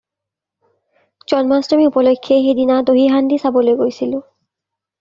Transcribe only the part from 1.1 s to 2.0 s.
Janmashtami